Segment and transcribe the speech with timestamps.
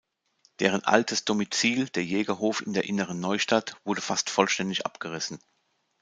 [0.59, 5.37] Deren altes Domizil, der Jägerhof in der Inneren Neustadt, wurde fast vollständig abgerissen.